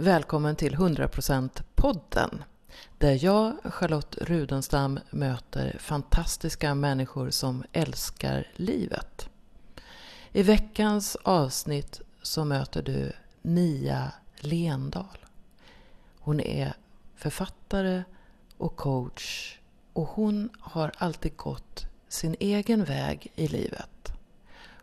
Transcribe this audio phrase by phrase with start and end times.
[0.00, 2.44] Välkommen till 100% podden
[2.98, 9.28] där jag, Charlotte Rudenstam, möter fantastiska människor som älskar livet.
[10.32, 15.18] I veckans avsnitt så möter du Mia Lendahl.
[16.18, 16.72] Hon är
[17.16, 18.02] författare
[18.56, 19.58] och coach
[19.92, 24.12] och hon har alltid gått sin egen väg i livet.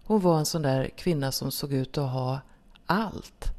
[0.04, 2.40] Hon var en sån där kvinna som såg ut att ha
[2.85, 3.55] allt.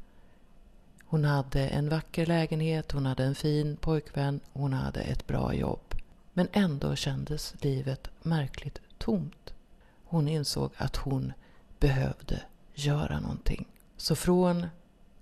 [1.08, 5.94] Hon hade en vacker lägenhet, hon hade en fin pojkvän, hon hade ett bra jobb.
[6.32, 9.54] Men ändå kändes livet märkligt tomt.
[10.04, 11.32] Hon insåg att hon
[11.78, 12.42] behövde
[12.74, 13.66] göra någonting.
[13.96, 14.66] Så från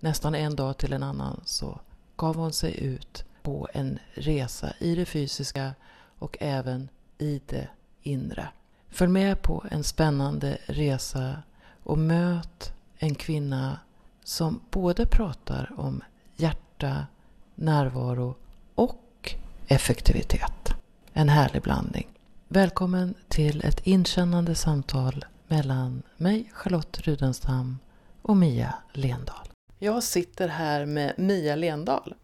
[0.01, 1.80] nästan en dag till en annan så
[2.16, 5.74] gav hon sig ut på en resa i det fysiska
[6.19, 6.88] och även
[7.19, 7.69] i det
[8.02, 8.48] inre.
[8.88, 11.43] Följ med på en spännande resa
[11.82, 13.79] och möt en kvinna
[14.24, 16.02] som både pratar om
[16.36, 17.06] hjärta,
[17.54, 18.34] närvaro
[18.74, 19.34] och
[19.66, 20.74] effektivitet.
[21.12, 22.08] En härlig blandning.
[22.48, 27.78] Välkommen till ett inkännande samtal mellan mig, Charlotte Rudenstam
[28.22, 29.48] och Mia Lendahl.
[29.78, 32.14] Jag sitter här med Mia Lendahl.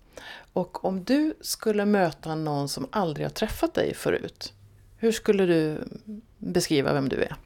[0.52, 4.52] Och om du skulle möta någon som aldrig har träffat dig förut,
[4.96, 5.88] hur skulle du
[6.38, 7.36] beskriva vem du är?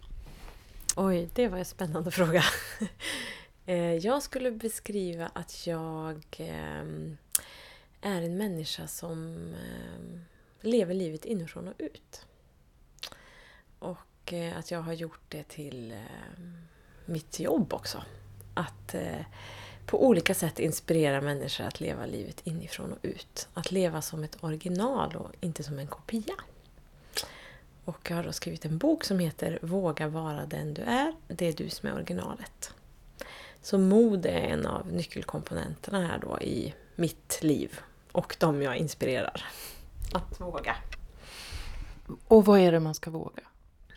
[0.96, 2.42] Oj, det var en spännande fråga.
[3.66, 7.16] Eh, jag skulle beskriva att jag ehm,
[8.00, 10.24] är en människa som ehm,
[10.60, 12.26] lever livet inifrån och ut.
[13.78, 16.56] Och eh, att jag har gjort det till ehm,
[17.04, 18.02] mitt jobb också.
[18.54, 19.24] Att eh,
[19.86, 23.48] på olika sätt inspirera människor att leva livet inifrån och ut.
[23.54, 26.34] Att leva som ett original och inte som en kopia.
[27.84, 31.14] Och jag har då skrivit en bok som heter Våga vara den du är.
[31.28, 32.74] Det är du som är originalet.
[33.64, 37.80] Så mod är en av nyckelkomponenterna här då i mitt liv
[38.12, 39.44] och de jag inspirerar.
[40.14, 40.76] Att våga.
[42.28, 43.42] Och vad är det man ska våga?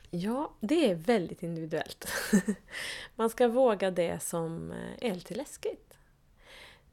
[0.09, 2.07] Ja, det är väldigt individuellt.
[3.16, 5.94] Man ska våga det som är lite läskigt.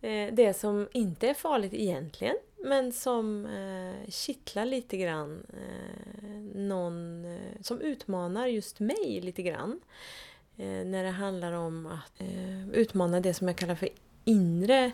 [0.00, 5.46] Eh, det som inte är farligt egentligen, men som eh, kittlar lite grann.
[5.48, 7.24] Eh, någon
[7.60, 9.80] som utmanar just mig lite grann.
[10.56, 12.22] När det handlar om att
[12.72, 13.88] utmana det som jag kallar för
[14.24, 14.92] inre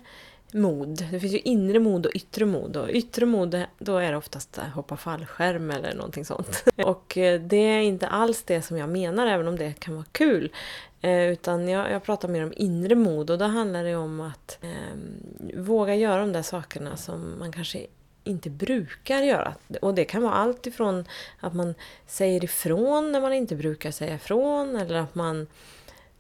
[0.53, 1.05] mod.
[1.11, 2.77] Det finns ju inre mod och yttre mod.
[2.77, 6.65] Och yttre mod, då är det oftast att hoppa fallskärm eller någonting sånt.
[6.85, 10.07] Och eh, det är inte alls det som jag menar, även om det kan vara
[10.13, 10.53] kul.
[11.01, 14.59] Eh, utan jag, jag pratar mer om inre mod och då handlar det om att
[14.63, 17.87] eh, våga göra de där sakerna som man kanske
[18.25, 19.55] inte brukar göra.
[19.83, 21.05] Och det kan vara allt ifrån
[21.41, 21.75] att man
[22.07, 25.47] säger ifrån när man inte brukar säga ifrån eller att man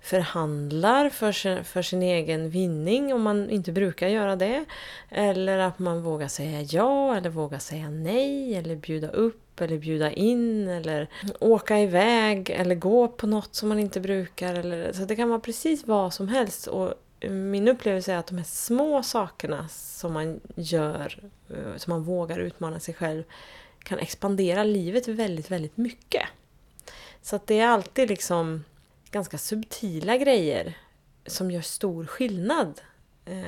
[0.00, 4.64] förhandlar för sin, för sin egen vinning om man inte brukar göra det.
[5.08, 10.12] Eller att man vågar säga ja eller vågar säga nej eller bjuda upp eller bjuda
[10.12, 11.08] in eller
[11.40, 14.54] åka iväg eller gå på något som man inte brukar.
[14.54, 16.66] Eller, så det kan vara precis vad som helst.
[16.66, 16.94] Och
[17.28, 22.38] min upplevelse är att de här små sakerna som man gör, eh, som man vågar
[22.38, 23.22] utmana sig själv,
[23.78, 26.22] kan expandera livet väldigt, väldigt mycket.
[27.22, 28.64] Så att det är alltid liksom
[29.10, 30.78] ganska subtila grejer
[31.26, 32.80] som gör stor skillnad,
[33.24, 33.42] eh,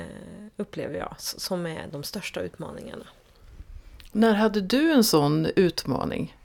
[0.57, 3.05] upplever jag, som är de största utmaningarna.
[4.11, 6.35] När hade du en sån utmaning?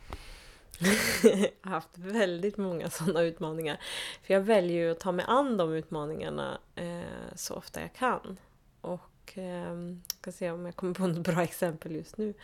[0.78, 3.80] Jag har haft väldigt många sådana utmaningar.
[4.22, 8.36] För jag väljer ju att ta mig an de utmaningarna eh, så ofta jag kan.
[8.80, 9.00] Och
[9.36, 12.34] eh, ska se om jag kommer på något bra exempel just nu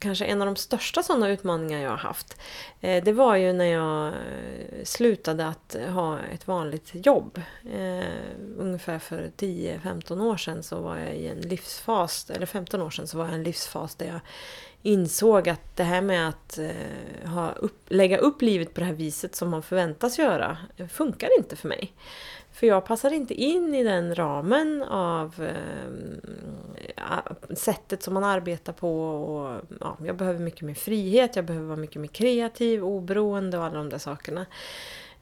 [0.00, 2.36] kanske en av de största sådana utmaningar jag har haft.
[2.80, 7.40] Eh, det var ju när jag eh, slutade att ha ett vanligt jobb.
[7.72, 8.04] Eh,
[8.58, 13.06] ungefär för 10-15 år sedan så var jag i en livsfas, eller 15 år sedan
[13.06, 14.20] så var jag i en livsfas där jag
[14.82, 18.92] insåg att det här med att eh, ha upp, lägga upp livet på det här
[18.92, 21.92] viset som man förväntas göra eh, funkar inte för mig.
[22.60, 29.10] För jag passar inte in i den ramen av eh, sättet som man arbetar på.
[29.10, 33.64] Och, ja, jag behöver mycket mer frihet, jag behöver vara mycket mer kreativ, oberoende och
[33.64, 34.46] alla de där sakerna.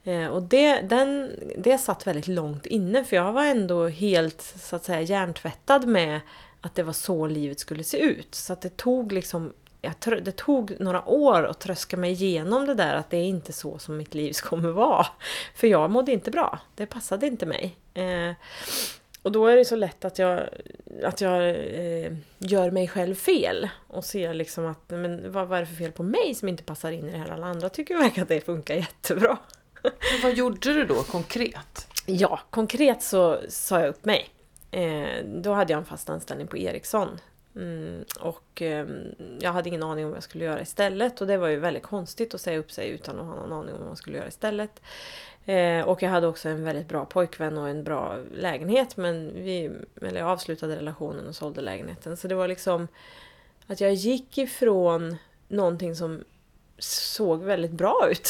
[0.03, 4.75] Eh, och det, den, det satt väldigt långt inne för jag var ändå helt så
[4.75, 6.19] att säga hjärntvättad med
[6.61, 8.35] att det var så livet skulle se ut.
[8.35, 12.73] Så att det tog liksom jag, det tog några år att tröska mig igenom det
[12.73, 15.07] där att det är inte så som mitt liv kommer vara.
[15.55, 16.59] För jag mådde inte bra.
[16.75, 17.75] Det passade inte mig.
[17.93, 18.33] Eh,
[19.21, 20.49] och då är det så lätt att jag,
[21.03, 25.61] att jag eh, gör mig själv fel och ser liksom att men vad, vad är
[25.61, 27.29] det för fel på mig som inte passar in i det här?
[27.29, 29.37] Alla andra tycker verkar att det funkar jättebra.
[29.83, 31.87] Men vad gjorde du då konkret?
[32.05, 34.29] Ja, konkret så sa jag upp mig.
[34.71, 37.19] Eh, då hade jag en fast anställning på Ericsson.
[37.55, 38.87] Mm, och eh,
[39.39, 41.83] jag hade ingen aning om vad jag skulle göra istället och det var ju väldigt
[41.83, 44.27] konstigt att säga upp sig utan att ha någon aning om vad man skulle göra
[44.27, 44.81] istället.
[45.45, 49.71] Eh, och jag hade också en väldigt bra pojkvän och en bra lägenhet men vi
[50.01, 52.17] eller jag avslutade relationen och sålde lägenheten.
[52.17, 52.87] Så det var liksom
[53.67, 55.17] att jag gick ifrån
[55.47, 56.23] någonting som
[56.77, 58.29] såg väldigt bra ut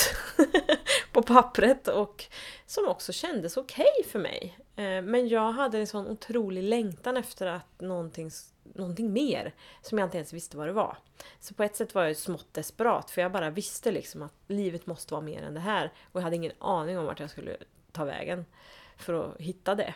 [1.12, 2.26] på pappret och
[2.66, 4.58] som också kändes okej okay för mig.
[4.80, 8.32] Eh, men jag hade en sån otrolig längtan efter att någonting,
[8.64, 10.98] någonting mer som jag inte ens visste vad det var.
[11.40, 14.86] Så på ett sätt var jag smått desperat för jag bara visste liksom att livet
[14.86, 17.58] måste vara mer än det här och jag hade ingen aning om vart jag skulle
[17.92, 18.46] ta vägen
[18.98, 19.94] för att hitta det.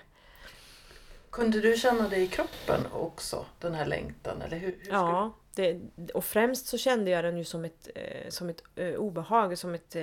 [1.30, 4.42] Kunde du känna det i kroppen också, den här längtan?
[4.42, 5.82] Eller hur, hur ja, det,
[6.14, 9.74] och främst så kände jag den ju som ett, eh, som ett eh, obehag, som
[9.74, 9.96] ett,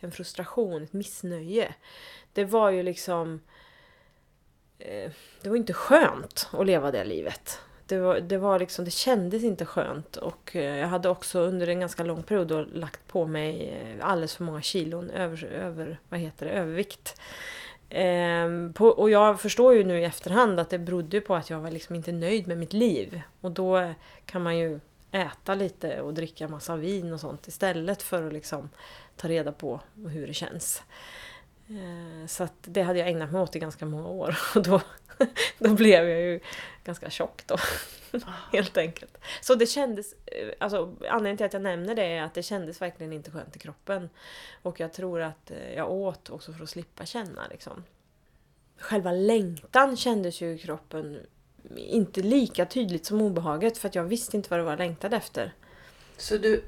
[0.00, 1.74] en frustration, ett missnöje.
[2.32, 3.40] Det var ju liksom...
[5.42, 7.60] Det var inte skönt att leva det livet.
[7.86, 11.66] Det, var, det, var liksom, det kändes inte skönt och eh, jag hade också under
[11.66, 15.98] en ganska lång period då lagt på mig eh, alldeles för många kilon över, över
[16.08, 17.20] vad heter det, övervikt.
[17.88, 21.60] Ehm, på, och jag förstår ju nu i efterhand att det berodde på att jag
[21.60, 23.20] var liksom inte nöjd med mitt liv.
[23.40, 23.92] Och då
[24.26, 24.80] kan man ju
[25.10, 28.68] äta lite och dricka massa vin och sånt istället för att liksom
[29.16, 30.82] ta reda på hur det känns.
[31.68, 34.80] Eh, så att det hade jag ägnat mig åt i ganska många år och då,
[35.58, 36.40] då blev jag ju
[36.84, 37.56] ganska tjock då.
[38.52, 39.18] Helt enkelt.
[39.40, 42.82] Så det kändes, eh, alltså anledningen till att jag nämner det är att det kändes
[42.82, 44.10] verkligen inte skönt i kroppen.
[44.62, 47.84] Och jag tror att eh, jag åt också för att slippa känna liksom.
[48.78, 51.26] Själva längtan kändes ju i kroppen
[51.76, 55.16] inte lika tydligt som obehaget för att jag visste inte vad det var jag längtade
[55.16, 55.52] efter.
[56.22, 56.64] Så du,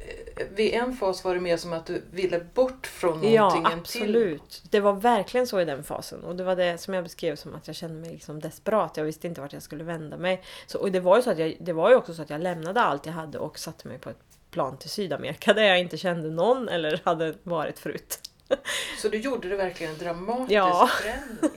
[0.51, 4.51] vid en fas var det mer som att du ville bort från någonting Ja, absolut.
[4.51, 4.71] Till.
[4.71, 6.25] Det var verkligen så i den fasen.
[6.25, 8.97] Och det var det som jag beskrev som att jag kände mig liksom desperat.
[8.97, 10.43] Jag visste inte vart jag skulle vända mig.
[10.67, 12.41] Så, och det var, ju så att jag, det var ju också så att jag
[12.41, 15.97] lämnade allt jag hade och satte mig på ett plan till Sydamerika där jag inte
[15.97, 18.21] kände någon eller hade varit förut.
[19.03, 20.89] Så du gjorde det verkligen en dramatisk ja.
[21.01, 21.51] förändring?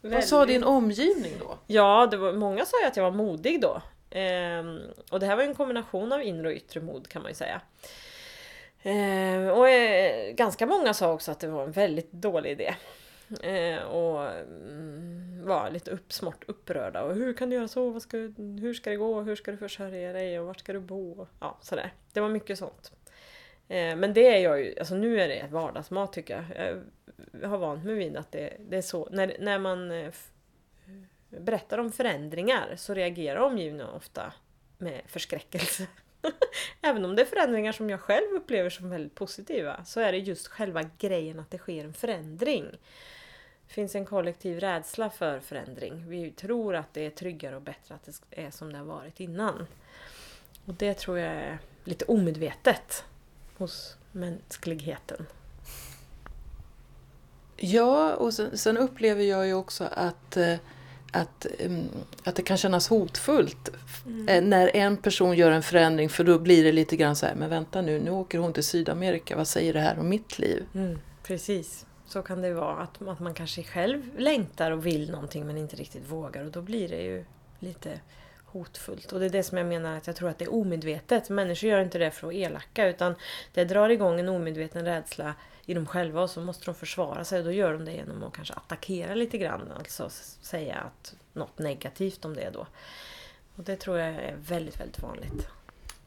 [0.14, 1.58] Vad sa din omgivning då?
[1.66, 3.82] Ja, det var, många sa ju att jag var modig då.
[4.14, 4.80] Ehm,
[5.10, 7.60] och det här var en kombination av inre och yttre mod kan man ju säga.
[8.82, 12.74] Ehm, och eh, ganska många sa också att det var en väldigt dålig idé.
[13.42, 17.02] Ehm, och mm, var lite upp, smått upprörda.
[17.02, 17.90] Och hur kan du göra så?
[17.90, 18.16] Vad ska,
[18.60, 19.20] hur ska det gå?
[19.20, 20.40] Hur ska du försörja dig?
[20.40, 21.26] Och vart ska du bo?
[21.40, 21.92] Ja, sådär.
[22.12, 22.92] Det var mycket sånt.
[23.68, 26.76] Ehm, men det är jag ju, alltså nu är det vardagsmat tycker jag.
[27.42, 29.08] Jag har vant mig vid att det, det är så.
[29.10, 30.12] När, när man eh,
[31.40, 34.32] berättar om förändringar så reagerar omgivningen ofta
[34.78, 35.86] med förskräckelse.
[36.82, 40.18] Även om det är förändringar som jag själv upplever som väldigt positiva så är det
[40.18, 42.64] just själva grejen att det sker en förändring.
[43.66, 46.08] Det finns en kollektiv rädsla för förändring.
[46.08, 49.20] Vi tror att det är tryggare och bättre att det är som det har varit
[49.20, 49.66] innan.
[50.64, 53.04] Och det tror jag är lite omedvetet
[53.56, 55.26] hos mänskligheten.
[57.56, 60.56] Ja, och sen, sen upplever jag ju också att eh,
[61.14, 61.88] att, mm,
[62.24, 63.70] att det kan kännas hotfullt
[64.06, 64.28] mm.
[64.28, 67.34] Eh, när en person gör en förändring för då blir det lite grann så här,
[67.34, 70.64] men vänta nu, nu åker hon till Sydamerika, vad säger det här om mitt liv?
[70.74, 72.76] Mm, precis, så kan det vara.
[72.76, 76.62] Att, att man kanske själv längtar och vill någonting men inte riktigt vågar och då
[76.62, 77.24] blir det ju
[77.58, 78.00] lite
[78.44, 79.12] hotfullt.
[79.12, 81.30] Och det är det som jag menar att jag tror att det är omedvetet.
[81.30, 83.14] Människor gör inte det för att vara elaka utan
[83.54, 85.34] det drar igång en omedveten rädsla
[85.66, 87.42] i dem själva och så måste de försvara sig.
[87.42, 89.72] Då gör de det genom att kanske attackera lite grann.
[89.78, 92.66] Alltså säga att något negativt om det då.
[93.56, 95.48] Och det tror jag är väldigt, väldigt vanligt.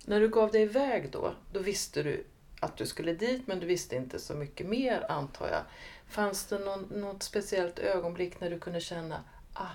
[0.05, 2.25] När du gav dig iväg då, då visste du
[2.59, 5.61] att du skulle dit men du visste inte så mycket mer antar jag.
[6.09, 9.23] Fanns det någon, något speciellt ögonblick när du kunde känna
[9.53, 9.65] ah,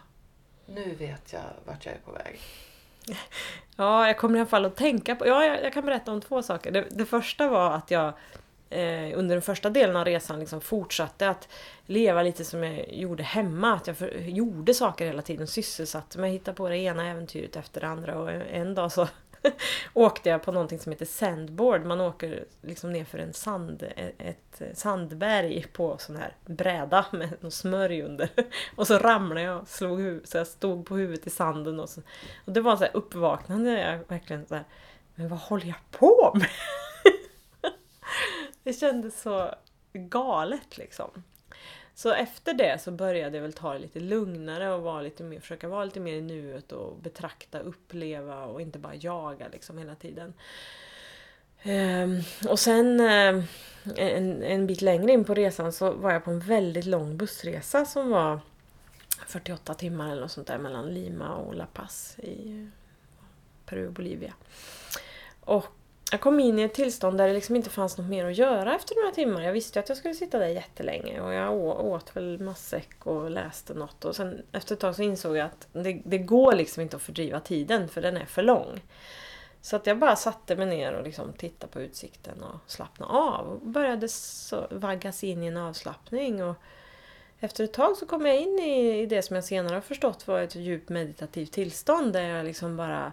[0.67, 2.41] nu vet jag vart jag är på väg?
[3.77, 5.27] Ja, jag kommer i alla fall att tänka på...
[5.27, 6.71] Ja, jag, jag kan berätta om två saker.
[6.71, 8.13] Det, det första var att jag
[8.73, 11.49] eh, under den första delen av resan liksom fortsatte att
[11.87, 13.75] leva lite som jag gjorde hemma.
[13.75, 17.81] Att jag för, gjorde saker hela tiden, sysselsatte mig, hittade på det ena äventyret efter
[17.81, 18.19] det andra.
[18.19, 19.09] Och en dag så
[19.95, 21.85] åkte jag på någonting som heter sandboard.
[21.85, 23.85] Man åker liksom ner för en sand,
[24.19, 28.29] ett sandberg på sån här bräda med någon smörj under.
[28.77, 31.81] Och så ramlade jag och slog huvudet, så jag stod på huvudet i sanden.
[31.81, 32.01] Och, så,
[32.45, 33.81] och det var så här uppvaknande.
[33.81, 34.65] Jag verkligen så här,
[35.15, 36.49] men vad håller jag på med?
[38.63, 39.55] Det kändes så
[39.93, 41.11] galet liksom.
[41.95, 45.41] Så efter det så började jag väl ta det lite lugnare och vara lite mer,
[45.41, 49.95] försöka vara lite mer i nuet och betrakta, uppleva och inte bara jaga liksom hela
[49.95, 50.35] tiden.
[51.63, 53.45] Ehm, och sen eh,
[53.97, 57.85] en, en bit längre in på resan så var jag på en väldigt lång bussresa
[57.85, 58.41] som var
[59.27, 62.69] 48 timmar eller något sånt där mellan Lima och La Paz i
[63.67, 64.35] Peru och Bolivia.
[65.41, 65.67] Och
[66.13, 68.75] jag kom in i ett tillstånd där det liksom inte fanns något mer att göra
[68.75, 69.43] efter några timmar.
[69.43, 71.55] Jag visste ju att jag skulle sitta där jättelänge och jag
[71.85, 74.05] åt väl matsäck och läste något.
[74.05, 77.03] Och sen efter ett tag så insåg jag att det, det går liksom inte att
[77.03, 78.81] fördriva tiden för den är för lång.
[79.63, 83.47] Så att jag bara satte mig ner och liksom tittade på utsikten och slappnade av.
[83.47, 86.45] Och började så vaggas in i en avslappning.
[86.45, 86.57] Och
[87.41, 90.41] efter ett tag så kom jag in i det som jag senare har förstått var
[90.41, 93.13] ett djupt meditativt tillstånd där jag liksom bara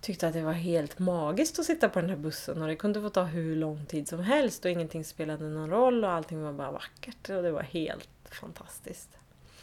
[0.00, 3.00] tyckte att det var helt magiskt att sitta på den här bussen och det kunde
[3.00, 6.52] få ta hur lång tid som helst och ingenting spelade någon roll och allting var
[6.52, 9.18] bara vackert och det var helt fantastiskt.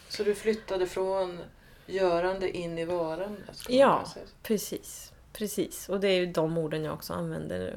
[0.10, 1.39] Så du flyttade från
[1.86, 3.41] görande in i varande?
[3.70, 4.06] Ja,
[4.44, 5.12] precis.
[5.34, 7.75] Precis, och det är ju de orden jag också använder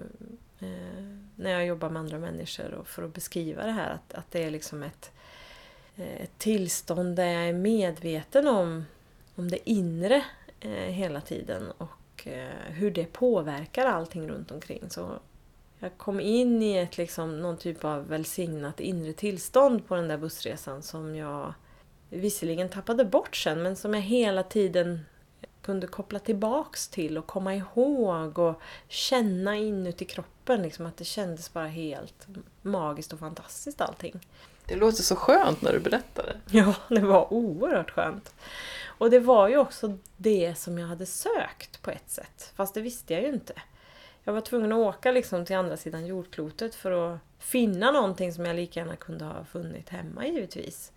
[0.59, 1.05] eh,
[1.37, 4.43] när jag jobbar med andra människor och för att beskriva det här att, att det
[4.43, 5.11] är liksom ett,
[5.97, 8.85] eh, ett tillstånd där jag är medveten om,
[9.35, 10.25] om det inre
[10.61, 14.91] eh, hela tiden och Eh, hur det påverkar allting runt omkring.
[14.91, 15.19] Så
[15.79, 20.19] jag kom in i ett liksom, någon typ av välsignat inre tillstånd på den där
[20.19, 21.55] bussresan som jag
[22.09, 25.01] visserligen tappade bort sen men som jag hela tiden
[25.63, 30.63] kunde koppla tillbaks till och komma ihåg och känna inuti kroppen.
[30.63, 32.27] Liksom att det kändes bara helt
[32.63, 34.21] magiskt och fantastiskt allting.
[34.67, 36.59] Det låter så skönt när du berättar det.
[36.59, 38.35] Ja, det var oerhört skönt.
[39.01, 42.53] Och det var ju också det som jag hade sökt på ett sätt.
[42.55, 43.53] Fast det visste jag ju inte.
[44.25, 48.45] Jag var tvungen att åka liksom till andra sidan jordklotet för att finna någonting som
[48.45, 50.93] jag lika gärna kunde ha funnit hemma givetvis.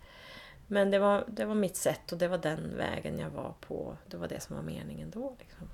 [0.66, 3.96] Men det var, det var mitt sätt och det var den vägen jag var på.
[4.10, 5.36] Det var det som var meningen då.
[5.38, 5.68] Liksom.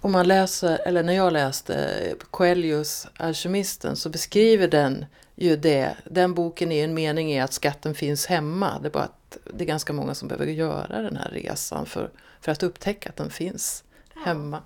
[0.00, 5.96] Om man läser, eller när jag läste Coelhos Alkemisten så beskriver den ju det.
[6.04, 8.78] Den boken är en mening i att skatten finns hemma.
[8.82, 12.10] Det är bara att det är ganska många som behöver göra den här resan för,
[12.40, 14.20] för att upptäcka att den finns ja.
[14.24, 14.62] hemma.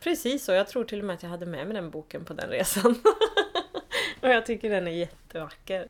[0.00, 2.32] Precis så, jag tror till och med att jag hade med mig den boken på
[2.32, 2.94] den resan.
[4.20, 5.88] och jag tycker den är jättevacker.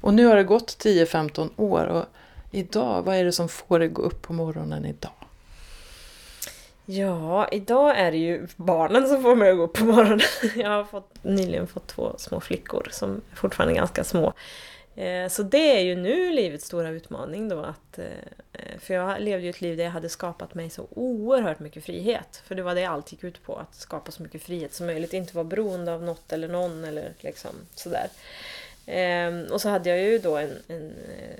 [0.00, 2.04] Och nu har det gått 10-15 år och
[2.50, 5.12] idag, vad är det som får dig gå upp på morgonen idag?
[6.90, 10.20] Ja, idag är det ju barnen som får mig att gå upp på morgonen.
[10.56, 14.32] Jag har fått, nyligen fått två små flickor som fortfarande är ganska små.
[14.98, 17.98] Eh, så det är ju nu livets stora utmaning då att...
[17.98, 18.04] Eh,
[18.52, 21.84] eh, för jag levde ju ett liv där jag hade skapat mig så oerhört mycket
[21.84, 22.42] frihet.
[22.44, 25.12] För det var det allt gick ut på, att skapa så mycket frihet som möjligt.
[25.12, 28.08] Inte vara beroende av något eller någon eller liksom sådär.
[28.86, 30.92] Ehm, och så hade jag ju då en, en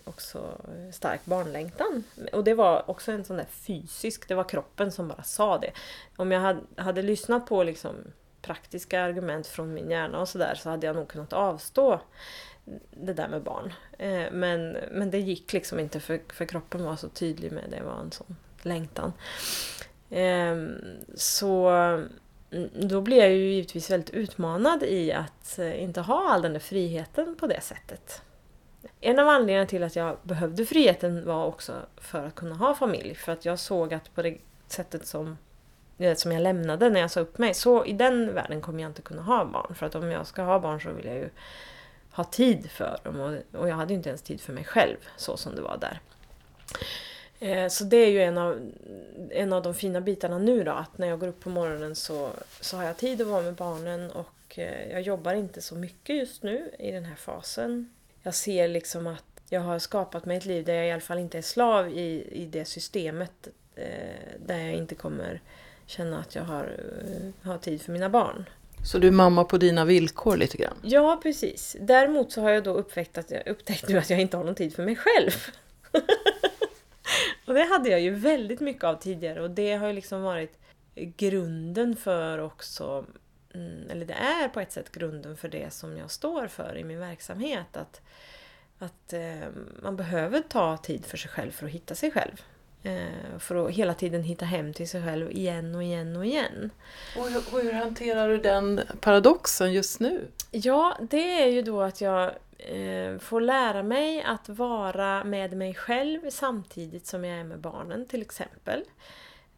[0.05, 0.61] också
[0.93, 2.05] stark barnlängtan.
[2.33, 5.71] Och det var också en sån där fysisk, det var kroppen som bara sa det.
[6.17, 7.95] Om jag hade, hade lyssnat på liksom
[8.43, 12.01] praktiska argument från min hjärna och sådär så hade jag nog kunnat avstå
[12.91, 13.73] det där med barn.
[13.99, 17.77] Eh, men, men det gick liksom inte för, för kroppen var så tydlig med det
[17.77, 19.13] det var en sån längtan.
[20.11, 20.71] Ehm,
[21.15, 21.69] så
[22.51, 26.53] mm, då blev jag ju givetvis väldigt utmanad i att eh, inte ha all den
[26.53, 28.23] där friheten på det sättet.
[29.01, 33.15] En av anledningarna till att jag behövde friheten var också för att kunna ha familj.
[33.15, 35.39] För att jag såg att på det sättet som,
[36.17, 39.03] som jag lämnade när jag sa upp mig, så i den världen kommer jag inte
[39.03, 39.75] kunna ha barn.
[39.75, 41.29] För att om jag ska ha barn så vill jag ju
[42.11, 43.21] ha tid för dem.
[43.21, 46.01] Och, och jag hade inte ens tid för mig själv så som det var där.
[47.41, 48.73] Eh, så det är ju en av,
[49.31, 52.31] en av de fina bitarna nu då, att när jag går upp på morgonen så,
[52.61, 56.17] så har jag tid att vara med barnen och eh, jag jobbar inte så mycket
[56.17, 57.95] just nu i den här fasen.
[58.23, 61.19] Jag ser liksom att jag har skapat mig ett liv där jag i alla fall
[61.19, 65.41] inte är slav i, i det systemet eh, där jag inte kommer
[65.87, 68.45] känna att jag har, eh, har tid för mina barn.
[68.85, 70.77] Så du är mamma på dina villkor lite grann?
[70.83, 71.77] Ja, precis.
[71.81, 74.55] Däremot så har jag då upptäckt att jag, upptäckt nu att jag inte har någon
[74.55, 75.31] tid för mig själv.
[77.47, 80.59] och det hade jag ju väldigt mycket av tidigare och det har ju liksom varit
[80.95, 83.05] grunden för också
[83.55, 86.85] mm, eller det är på ett sätt grunden för det som jag står för i
[86.85, 87.77] min verksamhet.
[87.77, 88.01] Att,
[88.79, 89.49] att eh,
[89.83, 92.43] man behöver ta tid för sig själv för att hitta sig själv.
[92.83, 96.71] Eh, för att hela tiden hitta hem till sig själv igen och igen och igen.
[97.17, 100.29] Och hur, hur hanterar du den paradoxen just nu?
[100.51, 105.75] Ja, det är ju då att jag eh, får lära mig att vara med mig
[105.75, 108.85] själv samtidigt som jag är med barnen till exempel.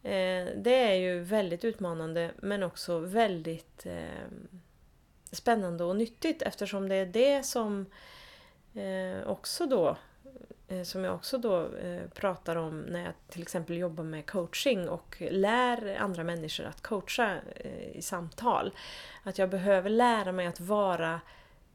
[0.03, 3.85] Eh, det är ju väldigt utmanande men också väldigt
[5.31, 7.85] spännande och nyttigt eftersom det är det som
[9.25, 9.97] också då Eh,
[10.71, 14.89] Eh, som jag också då eh, pratar om när jag till exempel jobbar med coaching
[14.89, 18.73] och lär andra människor att coacha eh, i samtal.
[19.23, 21.21] Att jag behöver lära mig att vara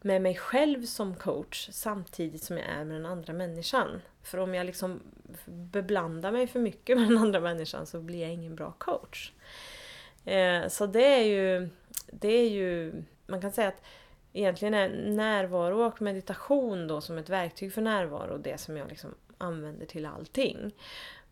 [0.01, 4.03] med mig själv som coach samtidigt som jag är med den andra människan.
[4.23, 5.01] För om jag liksom
[5.45, 9.33] beblandar mig för mycket med den andra människan så blir jag ingen bra coach.
[10.69, 11.69] Så det är ju,
[12.07, 12.93] det är ju,
[13.27, 13.83] man kan säga att
[14.39, 19.15] egentligen är närvaro och meditation då som ett verktyg för närvaro det som jag liksom
[19.39, 20.75] använder till allting.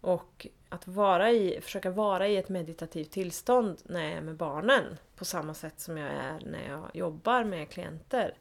[0.00, 4.84] Och att vara i, försöka vara i ett meditativt tillstånd när jag är med barnen
[5.16, 8.34] på samma sätt som jag är när jag jobbar med klienter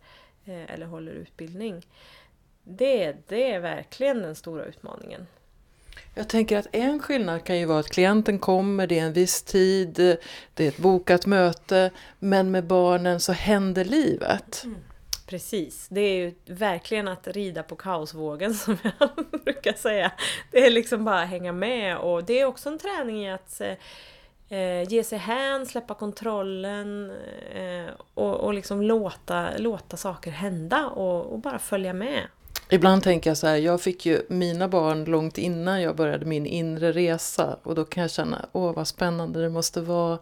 [0.45, 1.85] eh, eller håller utbildning.
[2.63, 5.27] Det, det är verkligen den stora utmaningen.
[6.15, 9.43] Jag tänker att en skillnad kan ju vara att klienten kommer, det är en viss
[9.43, 9.93] tid,
[10.53, 14.61] det är ett bokat möte, men med barnen så händer livet.
[14.63, 14.77] Mm.
[15.27, 19.09] Precis, det är ju verkligen att rida på kaosvågen som jag
[19.45, 20.11] brukar säga.
[20.51, 23.61] Det är liksom bara att hänga med och det är också en träning i att
[23.61, 23.73] eh,
[24.59, 27.11] eh ge sig hän, släppa kontrollen
[27.53, 32.23] eh, och, och liksom låta, låta saker hända och, och bara följa med.
[32.73, 36.45] Ibland tänker jag så här, jag fick ju mina barn långt innan jag började min
[36.45, 40.19] inre resa och då kan jag känna, åh vad spännande det måste vara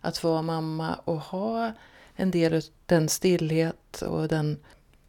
[0.00, 1.72] att vara mamma och ha
[2.14, 4.58] en del av den stillhet och den,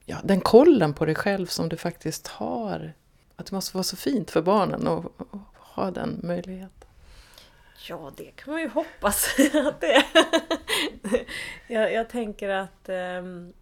[0.06, 2.94] ja, den kollen på dig själv som du faktiskt har.
[3.36, 5.06] Att det måste vara så fint för barnen att
[5.56, 6.90] ha den möjligheten.
[7.90, 9.36] Ja, det kan man ju hoppas
[9.68, 10.06] att det är.
[11.74, 13.54] jag, jag tänker att um,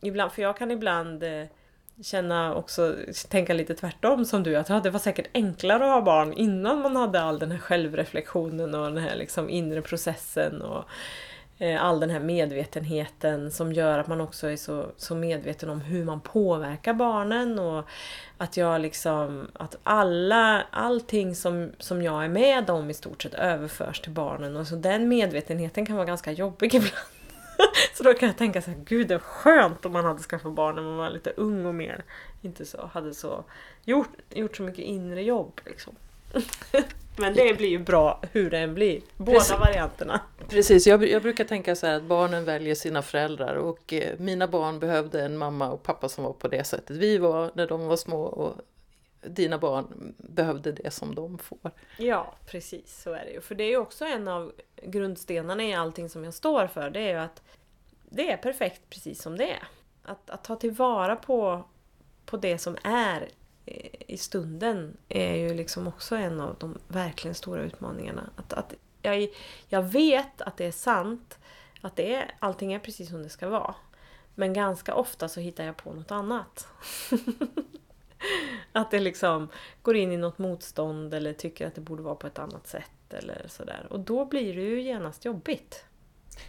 [0.00, 1.44] ibland, för jag kan ibland uh,
[2.02, 2.96] känna också,
[3.28, 6.96] tänka lite tvärtom som du, att det var säkert enklare att ha barn innan man
[6.96, 10.84] hade all den här självreflektionen och den här liksom inre processen och
[11.58, 15.80] eh, all den här medvetenheten som gör att man också är så, så medveten om
[15.80, 17.84] hur man påverkar barnen och
[18.38, 23.34] att jag liksom, att alla, allting som, som jag är med om i stort sett
[23.34, 27.17] överförs till barnen och så den medvetenheten kan vara ganska jobbig ibland.
[27.94, 30.52] så då kan jag tänka så här, gud det är skönt om man hade skaffat
[30.52, 32.04] barn när man var lite ung och mer
[32.42, 33.44] inte så, hade så
[33.84, 35.94] gjort, gjort så mycket inre jobb liksom.
[37.16, 39.00] Men det blir ju bra hur det än blir.
[39.16, 39.58] Båda Precis.
[39.58, 40.20] varianterna.
[40.48, 44.46] Precis, jag, jag, brukar tänka så här att barnen väljer sina föräldrar och eh, mina
[44.48, 47.86] barn behövde en mamma och pappa som var på det sättet vi var när de
[47.86, 48.54] var små och
[49.20, 51.70] dina barn behövde det som de får.
[51.98, 53.40] Ja, precis så är det ju.
[53.40, 54.52] För det är ju också en av
[54.82, 56.90] grundstenarna i allting som jag står för.
[56.90, 57.42] Det är ju att
[58.10, 59.68] det är perfekt precis som det är.
[60.02, 61.64] Att, att ta tillvara på,
[62.24, 63.28] på det som är
[64.06, 68.30] i stunden är ju liksom också en av de verkligen stora utmaningarna.
[68.36, 69.28] Att, att jag,
[69.68, 71.38] jag vet att det är sant,
[71.80, 73.74] att det är, allting är precis som det ska vara.
[74.34, 76.68] Men ganska ofta så hittar jag på något annat.
[78.72, 79.48] att det liksom
[79.82, 83.14] går in i något motstånd eller tycker att det borde vara på ett annat sätt
[83.14, 83.86] eller sådär.
[83.90, 85.84] Och då blir det ju genast jobbigt.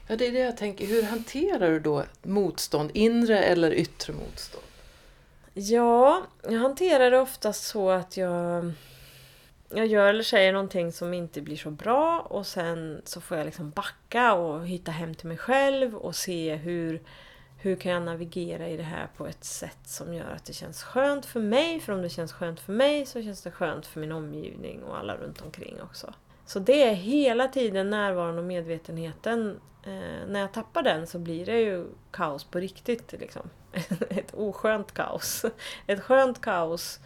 [0.07, 0.87] Ja, det är det jag tänker.
[0.87, 2.91] Hur hanterar du då motstånd?
[2.93, 4.65] Inre eller yttre motstånd?
[5.53, 8.71] Ja, jag hanterar det oftast så att jag
[9.69, 13.45] jag gör eller säger någonting som inte blir så bra och sen så får jag
[13.45, 17.01] liksom backa och hitta hem till mig själv och se hur,
[17.61, 20.83] hur kan jag navigera i det här på ett sätt som gör att det känns
[20.83, 21.79] skönt för mig.
[21.79, 24.97] För om det känns skönt för mig så känns det skönt för min omgivning och
[24.97, 26.13] alla runt omkring också.
[26.45, 29.59] Så det är hela tiden närvaron och medvetenheten.
[29.83, 33.11] Eh, när jag tappar den så blir det ju kaos på riktigt.
[33.11, 33.49] Liksom.
[34.09, 35.45] ett oskönt kaos.
[35.87, 36.99] Ett skönt kaos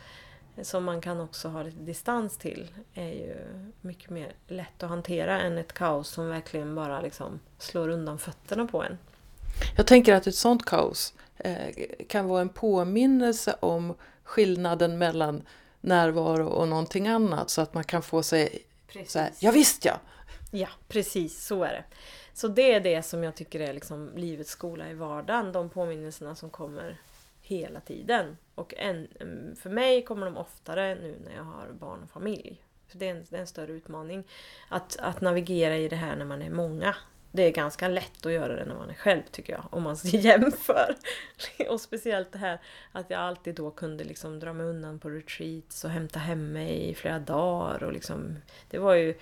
[0.62, 3.36] som man kan också ha lite distans till är ju
[3.82, 8.66] mycket mer lätt att hantera än ett kaos som verkligen bara liksom slår undan fötterna
[8.68, 8.98] på en.
[9.78, 15.42] Jag tänker att ett sånt kaos eh, kan vara en påminnelse om skillnaden mellan
[15.82, 19.12] närvaro och någonting annat så att man kan få sig precis.
[19.12, 20.00] så här, ja visst ja!
[20.52, 21.84] Ja, precis så är det.
[22.34, 25.52] Så det är det som jag tycker är liksom livets skola i vardagen.
[25.52, 26.98] De påminnelserna som kommer
[27.42, 28.38] hela tiden.
[28.56, 29.08] Och en,
[29.62, 32.62] för mig kommer de oftare nu när jag har barn och familj.
[32.88, 34.24] För det, är en, det är en större utmaning.
[34.70, 36.96] Att, att navigera i det här när man är många.
[37.36, 39.98] Det är ganska lätt att göra det när man är själv tycker jag, om man
[40.04, 40.96] jämför.
[41.70, 42.60] Och speciellt det här
[42.92, 46.90] att jag alltid då kunde liksom dra mig undan på retreats och hämta hem mig
[46.90, 47.84] i flera dagar.
[47.84, 48.36] Och liksom,
[48.70, 49.16] det var ju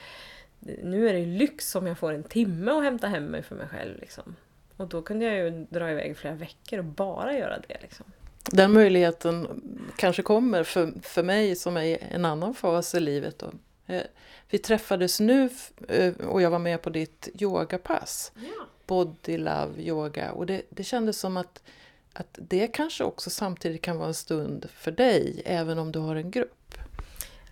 [0.59, 3.55] nu är det ju lyx om jag får en timme att hämta hem mig för
[3.55, 3.99] mig själv.
[3.99, 4.35] Liksom.
[4.77, 7.77] Och då kunde jag ju dra iväg flera veckor och bara göra det.
[7.81, 8.05] Liksom.
[8.45, 9.61] Den möjligheten
[9.95, 13.39] kanske kommer för, för mig som är i en annan fas i livet.
[13.39, 13.51] Då.
[13.91, 14.03] Eh,
[14.49, 15.49] vi träffades nu
[15.87, 18.31] eh, och jag var med på ditt yogapass.
[18.35, 18.65] Ja.
[18.85, 20.31] Body Love Yoga.
[20.31, 21.63] Och det, det kändes som att,
[22.13, 26.15] att det kanske också samtidigt kan vara en stund för dig, även om du har
[26.15, 26.75] en grupp.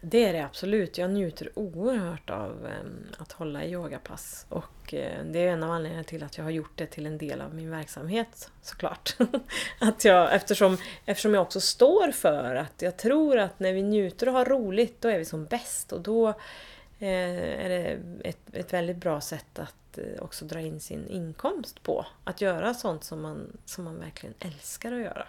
[0.02, 0.98] Det är det absolut.
[0.98, 4.46] Jag njuter oerhört av ehm, att hålla i yogapass.
[4.50, 7.18] Och eh, det är en av anledningarna till att jag har gjort det till en
[7.18, 9.16] del av min verksamhet såklart.
[9.80, 14.28] att jag, eftersom, eftersom jag också står för att jag tror att när vi njuter
[14.28, 15.92] och har roligt, då är vi som bäst.
[15.92, 16.30] Och då
[17.00, 21.84] eh, är det ett, ett väldigt bra sätt att eh, också dra in sin inkomst
[21.84, 22.06] på.
[22.24, 25.28] Att göra sånt som man, som man verkligen älskar att göra.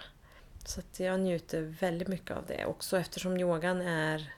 [0.65, 4.33] Så att jag njuter väldigt mycket av det också eftersom yogan är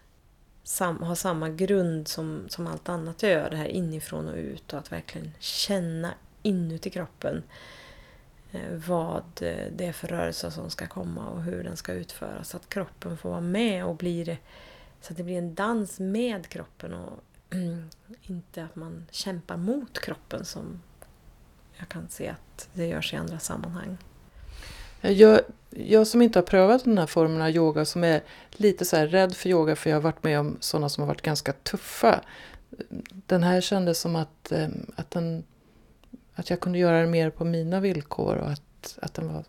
[0.62, 3.50] sam, har samma grund som, som allt annat jag gör.
[3.50, 7.42] Det här inifrån och ut och att verkligen känna inuti kroppen
[8.52, 12.48] eh, vad eh, det är för rörelse som ska komma och hur den ska utföras.
[12.48, 14.38] Så att kroppen får vara med och blir
[15.00, 17.20] så att det blir en dans med kroppen och
[18.22, 20.82] inte att man kämpar mot kroppen som
[21.76, 23.98] jag kan se att det görs i andra sammanhang.
[25.02, 28.96] Jag, jag som inte har prövat den här formen av yoga, som är lite så
[28.96, 32.20] rädd för yoga för jag har varit med om sådana som har varit ganska tuffa.
[33.26, 35.44] Den här kändes som att, ehm, att, den,
[36.34, 39.44] att jag kunde göra det mer på mina villkor och att, att den var,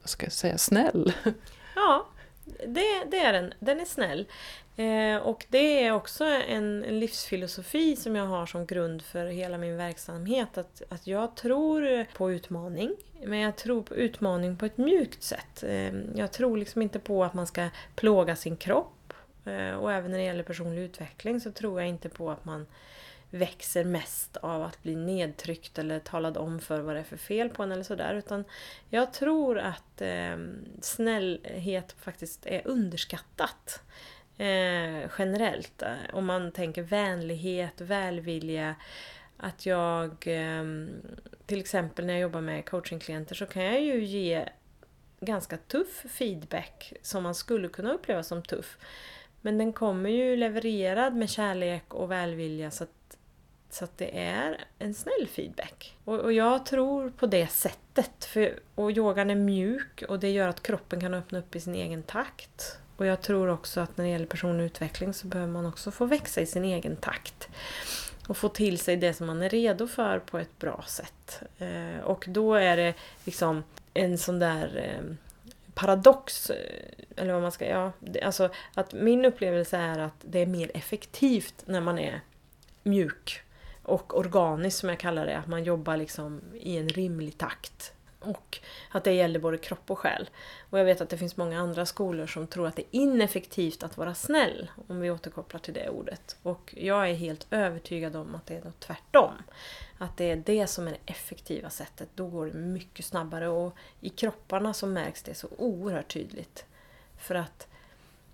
[0.00, 1.12] vad ska jag säga, snäll.
[1.74, 2.06] Ja,
[2.44, 3.54] det, det är den.
[3.58, 4.26] Den är snäll.
[4.76, 9.58] Eh, och det är också en, en, livsfilosofi som jag har som grund för hela
[9.58, 10.58] min verksamhet.
[10.58, 15.62] Att, att jag tror på utmaning, men jag tror på utmaning på ett mjukt sätt.
[15.62, 19.12] Eh, jag tror liksom inte på att man ska plåga sin kropp.
[19.44, 22.66] Eh, och även när det gäller personlig utveckling så tror jag inte på att man
[23.30, 27.48] växer mest av att bli nedtryckt eller talad om för vad det är för fel
[27.48, 28.14] på en eller sådär.
[28.14, 28.44] Utan
[28.88, 30.36] jag tror att eh,
[30.80, 33.82] snällhet faktiskt är underskattat.
[34.38, 35.82] Eh, generellt.
[35.82, 38.74] Eh, om man tänker vänlighet, välvilja.
[39.36, 40.64] Att jag eh,
[41.46, 44.48] till exempel när jag jobbar med coachingklienter så kan jag ju ge
[45.20, 48.78] ganska tuff feedback som man skulle kunna uppleva som tuff.
[49.40, 53.18] Men den kommer ju levererad med kärlek och välvilja så att,
[53.70, 55.96] så att det är en snäll feedback.
[56.04, 58.24] Och, och jag tror på det sättet.
[58.24, 61.74] För, och yogan är mjuk och det gör att kroppen kan öppna upp i sin
[61.74, 62.78] egen takt.
[62.96, 66.04] Och jag tror också att när det gäller personlig utveckling så behöver man också få
[66.04, 67.48] växa i sin egen takt.
[68.28, 71.42] Och få till sig det som man är redo för på ett bra sätt.
[71.58, 75.14] Eh, och då är det liksom en sån där eh,
[75.74, 76.56] paradox, eh,
[77.16, 77.66] eller vad man ska...
[77.66, 82.20] Ja, alltså att min upplevelse är att det är mer effektivt när man är
[82.82, 83.42] mjuk
[83.82, 85.38] och organisk som jag kallar det.
[85.38, 88.58] Att man jobbar liksom i en rimlig takt och
[88.90, 90.30] att det gäller både kropp och själ.
[90.70, 93.82] Och jag vet att det finns många andra skolor som tror att det är ineffektivt
[93.82, 96.36] att vara snäll, om vi återkopplar till det ordet.
[96.42, 99.32] Och jag är helt övertygad om att det är något tvärtom.
[99.98, 102.08] Att det är det som är det effektiva sättet.
[102.14, 106.64] Då går det mycket snabbare och i kropparna så märks det så oerhört tydligt.
[107.18, 107.68] För att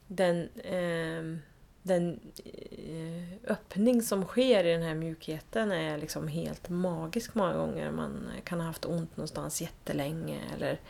[0.07, 0.49] den...
[0.59, 1.41] Eh,
[1.83, 7.91] den eh, öppning som sker i den här mjukheten är liksom helt magisk många gånger.
[7.91, 10.81] Man kan ha haft ont någonstans jättelänge eller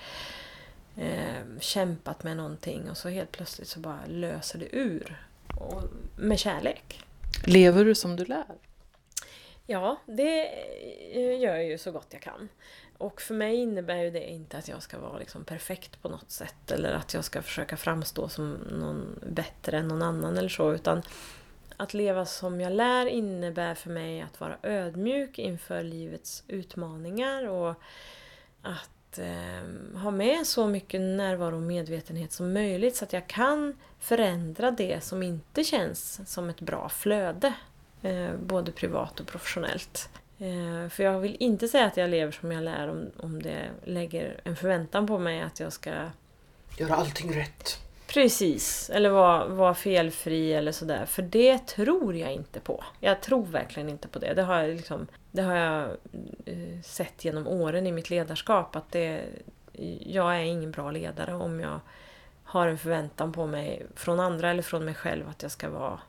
[0.96, 5.24] eh, kämpat med någonting och så helt plötsligt så bara löser det ur.
[5.60, 5.82] Och,
[6.16, 7.00] med kärlek.
[7.44, 8.54] Lever du som du lär?
[9.66, 10.46] Ja, det
[11.12, 12.48] eh, gör jag ju så gott jag kan.
[12.98, 16.30] Och för mig innebär ju det inte att jag ska vara liksom perfekt på något
[16.30, 20.72] sätt eller att jag ska försöka framstå som någon bättre än någon annan eller så.
[20.72, 21.02] Utan
[21.76, 27.74] att leva som jag lär innebär för mig att vara ödmjuk inför livets utmaningar och
[28.62, 33.76] att eh, ha med så mycket närvaro och medvetenhet som möjligt så att jag kan
[33.98, 37.52] förändra det som inte känns som ett bra flöde.
[38.02, 40.08] Eh, både privat och professionellt.
[40.38, 43.70] Eh, för jag vill inte säga att jag lever som jag lär om, om det
[43.84, 45.90] lägger en förväntan på mig att jag ska...
[46.78, 47.78] Göra allting rätt.
[48.08, 51.06] Precis, eller vara, vara felfri eller sådär.
[51.06, 52.84] För det tror jag inte på.
[53.00, 54.34] Jag tror verkligen inte på det.
[54.34, 55.90] Det har jag, liksom, det har jag
[56.44, 58.76] eh, sett genom åren i mitt ledarskap.
[58.76, 59.24] att det,
[60.00, 61.80] Jag är ingen bra ledare om jag
[62.44, 66.00] har en förväntan på mig från andra eller från mig själv att jag ska vara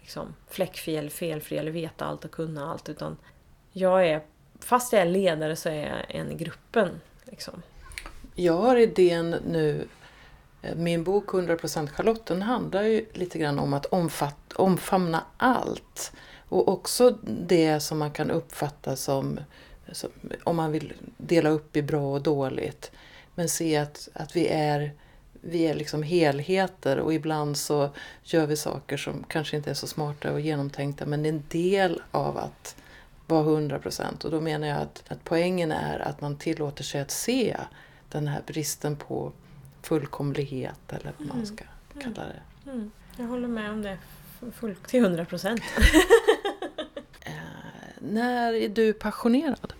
[0.00, 2.88] liksom, fläckfri eller felfri eller veta allt och kunna allt.
[2.88, 3.16] Utan
[3.78, 4.22] jag är,
[4.60, 7.00] fast jag är ledare så är jag en i gruppen.
[7.24, 7.62] Liksom.
[8.34, 9.88] Jag har idén nu,
[10.62, 16.12] eh, min bok 100% Charlotte, den handlar ju lite grann om att omfatt, omfamna allt.
[16.48, 19.40] Och också det som man kan uppfatta som,
[19.92, 20.10] som,
[20.44, 22.90] om man vill dela upp i bra och dåligt.
[23.34, 24.92] Men se att, att vi är
[25.40, 27.90] vi är liksom helheter och ibland så
[28.22, 31.44] gör vi saker som kanske inte är så smarta och genomtänkta men det är en
[31.48, 32.76] del av att
[33.26, 34.24] vara 100 procent.
[34.24, 37.56] Och då menar jag att, att poängen är att man tillåter sig att se
[38.08, 39.32] den här bristen på
[39.82, 41.46] fullkomlighet eller vad man mm.
[41.46, 41.64] ska
[42.00, 42.42] kalla det.
[42.64, 42.76] Mm.
[42.76, 42.90] Mm.
[43.16, 43.98] Jag håller med om det
[44.52, 45.62] full, till 100 procent.
[47.20, 47.32] Eh,
[47.98, 49.72] när är du passionerad?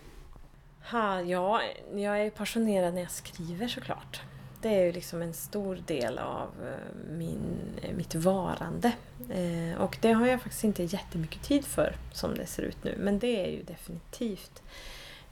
[0.91, 1.61] Ha, ja,
[1.95, 4.21] jag är passionerad när jag skriver såklart.
[4.61, 8.91] Det är ju liksom en stor del av eh, min, eh, mitt varande.
[9.29, 12.95] Eh, och det har jag faktiskt inte jättemycket tid för som det ser ut nu.
[12.99, 14.63] Men det är ju definitivt...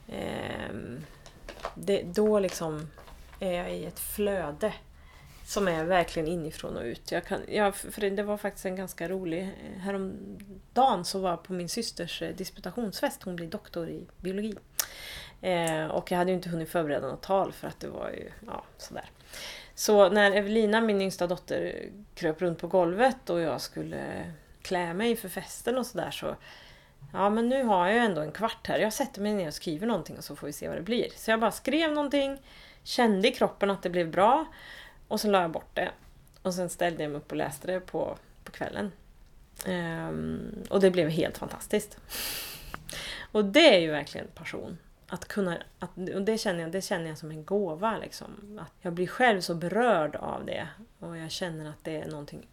[0.07, 0.75] Eh,
[1.75, 2.87] det, då liksom
[3.39, 4.73] är jag i ett flöde
[5.45, 7.11] som är verkligen inifrån och ut.
[7.11, 9.41] Jag kan, jag, för det var faktiskt en ganska rolig...
[9.41, 13.23] Eh, häromdagen så var jag på min systers disputationsfest.
[13.23, 14.55] Hon blir doktor i biologi.
[15.41, 18.31] Eh, och jag hade ju inte hunnit förbereda något tal för att det var ju
[18.47, 19.09] ja, sådär.
[19.75, 25.15] Så när Evelina, min yngsta dotter, kröp runt på golvet och jag skulle klä mig
[25.15, 26.35] för festen och sådär så
[27.13, 28.79] Ja men nu har jag ju ändå en kvart här.
[28.79, 31.09] Jag sätter mig ner och skriver någonting och så får vi se vad det blir.
[31.15, 32.41] Så jag bara skrev någonting,
[32.83, 34.45] kände i kroppen att det blev bra
[35.07, 35.91] och så la jag bort det.
[36.41, 38.91] Och sen ställde jag mig upp och läste det på, på kvällen.
[39.67, 41.97] Um, och det blev helt fantastiskt.
[43.31, 44.77] Och det är ju verkligen passion.
[45.07, 47.97] Att kunna, att, och det känner, jag, det känner jag som en gåva.
[47.97, 48.59] Liksom.
[48.61, 50.67] Att jag blir själv så berörd av det.
[50.99, 52.47] Och jag känner att det är någonting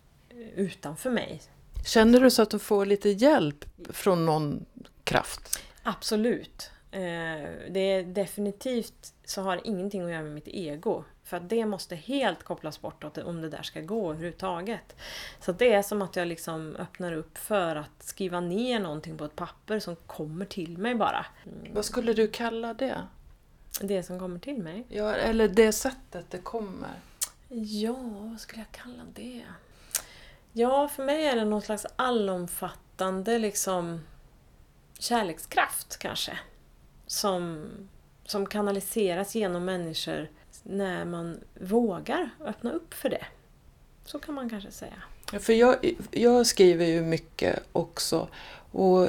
[0.54, 1.42] utanför mig.
[1.86, 4.64] Känner du så att du får lite hjälp från någon
[5.04, 5.62] kraft?
[5.82, 6.70] Absolut.
[6.90, 7.00] Eh,
[7.70, 11.04] det är definitivt så har det ingenting att göra med mitt ego.
[11.32, 14.96] För det måste helt kopplas bort om det där ska gå överhuvudtaget.
[15.40, 19.24] Så det är som att jag liksom öppnar upp för att skriva ner någonting på
[19.24, 21.26] ett papper som kommer till mig bara.
[21.44, 21.74] Mm.
[21.74, 23.06] Vad skulle du kalla det?
[23.80, 24.86] Det som kommer till mig.
[24.88, 27.00] Ja, eller det sättet det kommer?
[27.48, 29.42] Ja, vad skulle jag kalla det?
[30.52, 34.00] Ja, för mig är det någon slags allomfattande liksom
[34.98, 36.38] kärlekskraft kanske.
[37.06, 37.68] Som,
[38.24, 40.28] som kanaliseras genom människor
[40.62, 43.24] när man vågar öppna upp för det.
[44.04, 45.02] Så kan man kanske säga.
[45.40, 48.28] För jag, jag skriver ju mycket också.
[48.72, 49.08] Och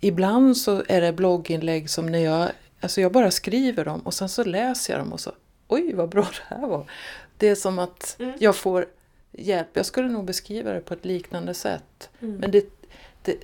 [0.00, 2.48] ibland så är det blogginlägg som när jag,
[2.80, 5.32] alltså jag bara skriver dem och sen så läser jag dem och så,
[5.68, 6.90] oj vad bra det här var.
[7.36, 8.34] Det är som att Mm.
[8.40, 8.86] jag får
[9.32, 9.68] hjälp.
[9.72, 12.10] Jag skulle nog beskriva det på ett liknande sätt.
[12.20, 12.36] Mm.
[12.36, 12.66] Men det,
[13.22, 13.36] det,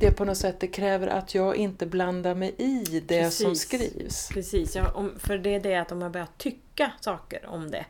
[0.00, 3.62] det på något sätt, det kräver att jag inte blandar mig i det som Precis.
[3.62, 4.28] skrivs.
[4.28, 7.86] Precis, ja, om, för det är det att om jag börjar tycka saker om det,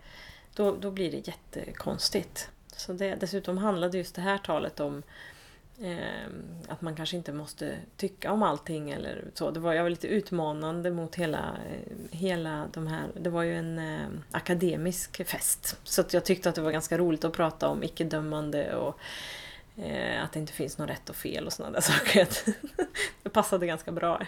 [0.55, 2.49] då, då blir det jättekonstigt.
[2.77, 5.03] Så det, dessutom handlade just det här talet om
[5.81, 6.27] eh,
[6.69, 9.51] att man kanske inte måste tycka om allting eller så.
[9.51, 13.07] Det var, jag var lite utmanande mot hela, eh, hela de här...
[13.21, 15.77] Det var ju en eh, akademisk fest.
[15.85, 18.99] Så jag tyckte att det var ganska roligt att prata om icke-dömande och
[20.23, 22.29] att det inte finns något rätt och fel och sådana där saker.
[23.23, 24.23] det passade ganska bra.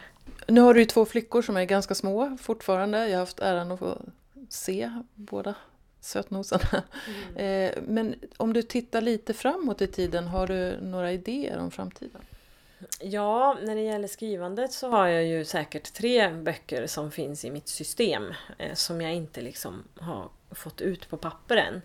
[0.48, 2.98] Nu har du ju två flickor som är ganska små fortfarande.
[3.08, 3.98] Jag har haft äran att få
[4.48, 5.54] se båda
[6.00, 6.82] sötnosarna.
[7.36, 12.20] Eh, Men om du tittar lite framåt i tiden, har du några idéer om framtiden?
[13.00, 17.50] Ja, när det gäller skrivandet så har jag ju säkert tre böcker som finns i
[17.50, 21.82] mitt system eh, som jag inte liksom har fått ut på papper än.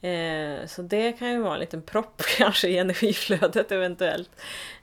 [0.00, 4.30] Eh, så det kan ju vara en liten propp kanske i energiflödet eventuellt.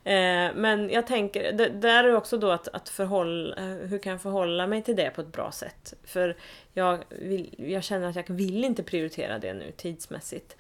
[0.04, 4.12] Eh, men jag tänker, det, där är också då att, att förhålla, eh, hur kan
[4.12, 5.94] jag förhålla mig till det på ett bra sätt?
[6.04, 6.38] För
[6.74, 10.58] jag, vill, jag känner att jag vill inte prioritera det nu tidsmässigt.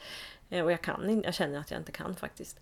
[0.50, 2.60] Eh, och jag kan jag känner att jag inte kan faktiskt.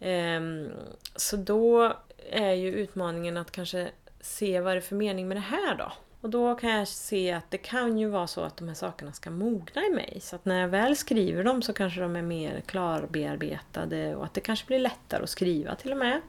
[0.00, 0.70] Ehm,
[1.16, 1.92] så då
[2.30, 5.92] är ju utmaningen att kanske se vad det är för mening med det här då.
[6.24, 9.12] Och då kan jag se att det kan ju vara så att de här sakerna
[9.12, 10.18] ska mogna i mig.
[10.22, 14.34] Så att när jag väl skriver dem så kanske de är mer klarbearbetade och att
[14.34, 16.20] det kanske blir lättare att skriva till och med.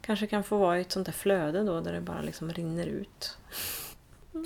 [0.00, 2.86] Kanske kan få vara i ett sånt där flöde då där det bara liksom rinner
[2.86, 3.36] ut.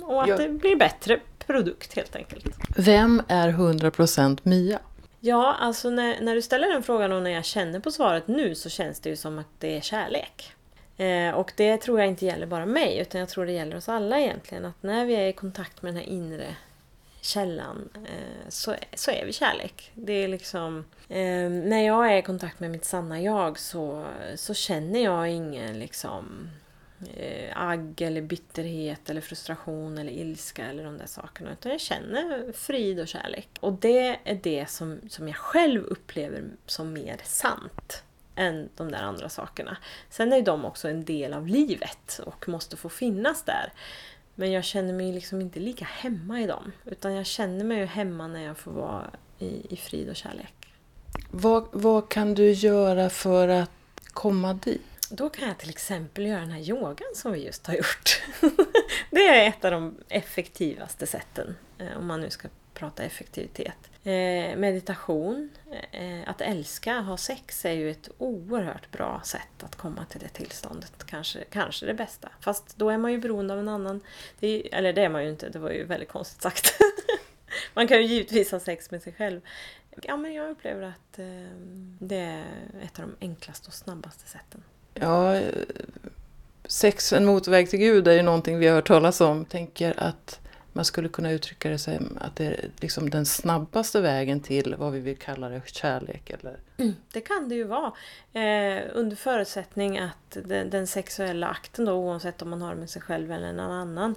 [0.03, 0.37] Och att Ja.
[0.37, 2.45] det blir bättre produkt helt enkelt.
[2.77, 4.79] Vem är 100% Mia?
[5.19, 8.55] Ja, alltså när, när du ställer den frågan och när jag känner på svaret nu
[8.55, 10.53] så känns det ju som att det är kärlek.
[10.97, 13.89] Eh, och det tror jag inte gäller bara mig utan jag tror det gäller oss
[13.89, 14.65] alla egentligen.
[14.65, 16.55] Att när vi är i kontakt med den här inre
[17.21, 19.91] källan eh, så, så är vi kärlek.
[19.93, 20.85] Det är liksom...
[21.09, 25.79] Eh, när jag är i kontakt med mitt sanna jag så, så känner jag ingen
[25.79, 26.49] liksom
[27.15, 31.51] eh, agg eller bitterhet eller frustration eller ilska eller de där sakerna.
[31.51, 33.49] Utan jag känner frid och kärlek.
[33.59, 38.03] Och det är det som, som jag själv upplever som mer sant
[38.35, 39.77] än de där andra sakerna.
[40.09, 43.73] Sen är ju de också en del av livet och måste få finnas där.
[44.35, 46.71] Men jag känner mig liksom inte lika hemma i dem.
[46.85, 50.53] Utan jag känner mig hemma när jag får vara i, i frid och kärlek.
[51.31, 53.71] Vad, vad kan du göra för att
[54.13, 54.81] komma dit?
[55.09, 58.21] Då kan jag till exempel göra den här yogan som vi just har gjort.
[59.09, 63.92] det är ett av de effektivaste sätten, eh, om man nu ska prata effektivitet.
[64.05, 65.49] Eh, meditation,
[65.91, 70.27] eh, att älska, ha sex är ju ett oerhört bra sätt att komma till det
[70.27, 71.05] tillståndet.
[71.05, 72.29] Kanske, kanske det bästa.
[72.39, 74.01] Fast då är man ju beroende av en annan.
[74.39, 76.79] Det är, eller det är man ju inte, det var ju väldigt konstigt sagt.
[77.73, 79.41] man kan ju givetvis ha sex med sig själv.
[80.01, 81.25] Ja, men jag upplever att eh,
[81.99, 82.45] det är
[82.83, 84.63] ett av de enklaste och snabbaste sätten.
[84.93, 85.41] Ja,
[86.65, 89.45] sex, en motväg till Gud är ju någonting vi har hört talas om.
[89.45, 90.39] Tänker att
[90.73, 94.93] man skulle kunna uttrycka det som att det är liksom den snabbaste vägen till vad
[94.93, 96.59] vi vill kalla det, kärlek eller?
[96.77, 97.93] Mm, det kan det ju vara.
[98.33, 103.01] Eh, under förutsättning att den, den, sexuella akten då, oavsett om man har med sig
[103.01, 104.15] själv eller någon annan,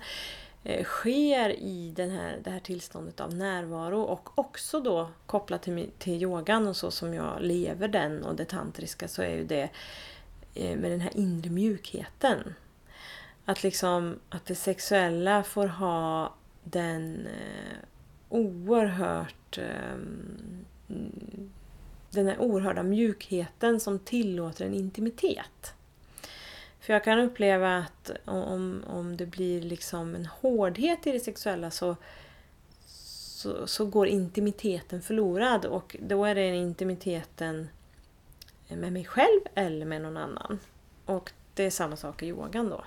[0.65, 5.91] eh, sker i den här, det här tillståndet av närvaro och också då kopplat till,
[5.99, 9.69] till yogan och så som jag lever den och det tantriska så är ju det
[10.55, 12.55] eh, med den här inre mjukheten.
[13.45, 16.35] Att liksom att det sexuella får ha
[16.71, 17.79] den eh,
[18.29, 19.97] oerhört eh,
[22.11, 25.75] den här oerhörda mjukheten som tillåter en intimitet.
[26.81, 31.71] För jag kan uppleva att om, om det blir liksom en hårdhet i det sexuella
[31.71, 31.97] så,
[32.87, 37.69] så, så går intimiteten förlorad och då är det intimiteten
[38.69, 40.59] med mig själv eller med någon annan.
[41.07, 42.85] Och det är samma sak i yogan då.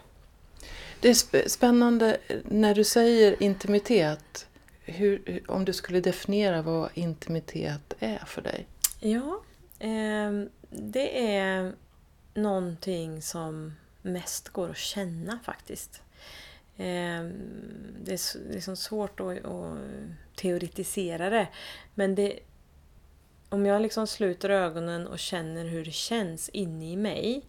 [1.02, 4.48] Det är spännande när du säger intimitet.
[4.82, 8.68] Hur, om du skulle definiera vad intimitet är för dig?
[9.00, 9.42] Ja,
[9.80, 10.32] eh,
[10.70, 11.74] det är
[12.34, 16.02] någonting som mest går att känna faktiskt.
[16.78, 17.24] Eh,
[18.04, 19.78] det är liksom svårt att, att
[20.36, 21.48] teoretisera det.
[21.96, 22.40] Men det,
[23.50, 27.42] om jag liksom sluter ögonen och känner hur det känns inne i mig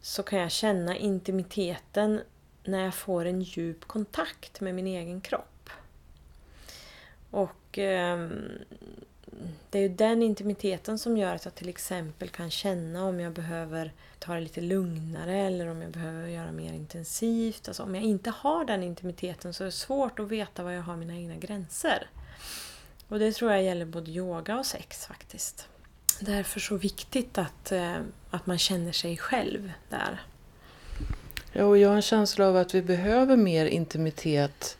[0.00, 2.20] så kan jag känna intimiteten
[2.68, 5.70] när jag får en djup kontakt med min egen kropp.
[7.30, 8.28] Och eh,
[9.70, 13.32] det är ju den intimiteten som gör att jag till exempel kan känna om jag
[13.32, 17.68] behöver ta det lite lugnare eller om jag behöver göra mer intensivt.
[17.68, 20.82] Alltså om jag inte har den intimiteten så är det svårt att veta var jag
[20.82, 22.06] har mina egna gränser.
[23.08, 25.68] Och det tror jag gäller både yoga och sex faktiskt.
[26.20, 27.96] Därför så viktigt att, eh,
[28.30, 30.20] att man känner sig själv där.
[31.58, 34.78] Ja, och jag har en känsla av att vi behöver mer intimitet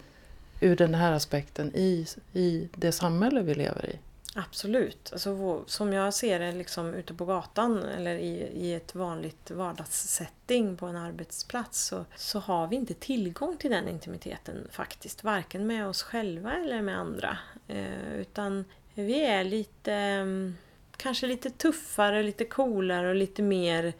[0.61, 3.99] ur den här aspekten i, i det samhälle vi lever i.
[4.35, 5.13] Absolut.
[5.13, 10.77] Alltså, som jag ser det liksom ute på gatan eller i, i ett vanligt vardagssetting
[10.77, 15.25] på en arbetsplats så, så har vi inte tillgång till den intimiteten faktiskt.
[15.25, 17.39] Varken med oss själva eller med andra.
[17.69, 18.65] Eh, utan
[18.95, 20.57] vi är lite, mm,
[20.97, 23.93] kanske lite tuffare, lite coolare och lite mer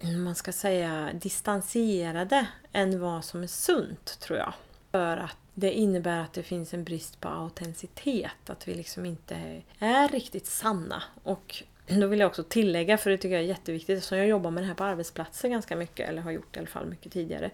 [0.00, 4.52] man ska säga distanserade än vad som är sunt, tror jag.
[4.90, 9.62] För att det innebär att det finns en brist på autenticitet, att vi liksom inte
[9.78, 11.02] är riktigt sanna.
[11.22, 14.50] Och då vill jag också tillägga, för det tycker jag är jätteviktigt, eftersom jag jobbar
[14.50, 17.50] med det här på arbetsplatser ganska mycket, eller har gjort i alla fall mycket tidigare,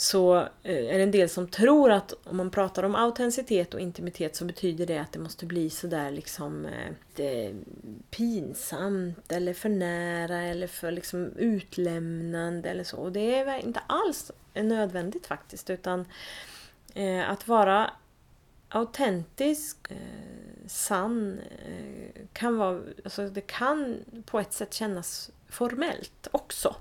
[0.00, 3.80] så eh, är det en del som tror att om man pratar om autenticitet och
[3.80, 6.66] intimitet så betyder det att det måste bli sådär liksom
[7.16, 7.54] eh,
[8.10, 12.96] pinsamt eller för nära eller för liksom utlämnande eller så.
[12.96, 16.04] Och det är inte alls nödvändigt faktiskt utan
[16.94, 17.90] eh, att vara
[18.68, 19.76] autentisk,
[20.66, 21.40] sann,
[22.32, 26.76] kan vara, alltså det kan på ett sätt kännas formellt också.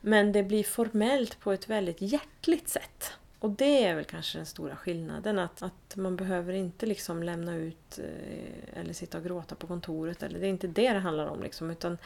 [0.00, 3.12] Men det blir formellt på ett väldigt hjärtligt sätt.
[3.38, 5.38] Och det är väl kanske den stora skillnaden.
[5.38, 10.22] Att, att man behöver inte liksom lämna ut eh, eller sitta och gråta på kontoret.
[10.22, 11.42] Eller det är inte det det handlar om.
[11.42, 11.98] Liksom, utan,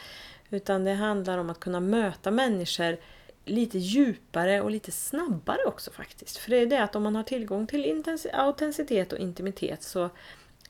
[0.49, 2.97] utan det handlar om att kunna möta människor
[3.45, 6.37] lite djupare och lite snabbare också faktiskt.
[6.37, 10.09] För det är det att om man har tillgång till autenticitet och intimitet så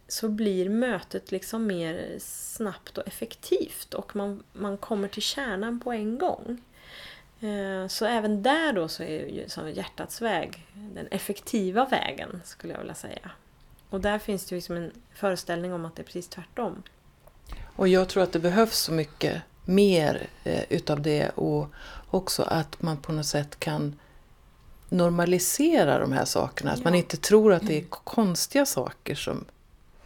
[0.08, 5.91] så blir mötet liksom mer snabbt och effektivt och man, man kommer till kärnan på
[5.91, 6.62] en gång.
[7.39, 12.74] Eh, så även där då så är ju som hjärtats väg den effektiva vägen skulle
[12.74, 13.32] jag vilja säga.
[13.89, 16.84] Och där finns det liksom en föreställning om att det är precis tvärtom.
[17.75, 21.67] Och jag tror att det behövs så mycket mer eh, utav det och
[22.10, 24.00] också att man på något sätt kan
[24.90, 26.71] normalisera de här sakerna.
[26.71, 26.84] Att ja.
[26.84, 27.90] man inte tror att det är mm.
[27.90, 29.46] konstiga saker som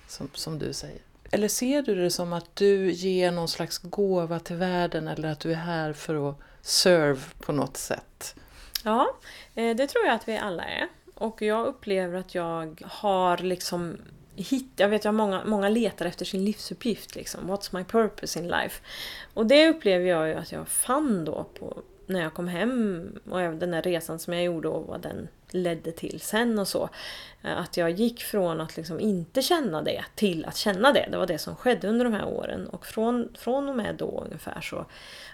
[0.10, 1.02] som, som du säger.
[1.32, 5.40] Eller ser du det som att du ger någon slags gåva till världen eller att
[5.40, 8.36] du är här för att serve på något sätt?
[8.84, 9.08] Ja,
[9.56, 10.88] eh, det tror jag att vi alla är.
[11.16, 13.98] Och jag upplever att jag har liksom
[14.36, 17.16] hit, jag vet att många, många letar efter sin livsuppgift.
[17.16, 17.52] Liksom.
[17.52, 18.82] What's my purpose in life?
[19.34, 23.40] Och det upplever jag ju att jag fann då på, när jag kom hem och
[23.40, 26.90] den där resan som jag gjorde och vad den ledde till sen och så.
[27.42, 31.08] Eh, att jag gick från att liksom inte känna det till att känna det.
[31.12, 32.68] Det var det som skedde under de här åren.
[32.68, 34.86] Och från, från och med då ungefär så